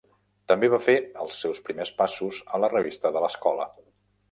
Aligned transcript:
També 0.51 0.69
va 0.73 0.79
fer 0.85 0.95
els 1.25 1.41
seus 1.45 1.61
primers 1.67 1.93
passos 2.01 2.41
a 2.59 2.63
la 2.65 2.73
revista 2.75 3.15
de 3.19 3.25
l'escola. 3.27 3.71